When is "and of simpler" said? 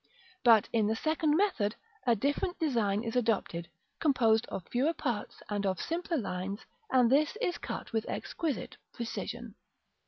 5.47-6.17